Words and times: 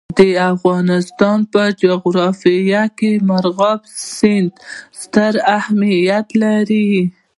د 0.17 0.21
افغانستان 0.53 1.37
په 1.51 1.63
جغرافیه 1.81 2.83
کې 2.97 3.11
مورغاب 3.27 3.81
سیند 4.15 4.51
ستر 5.01 5.33
اهمیت 5.57 6.27
لري. 6.43 6.91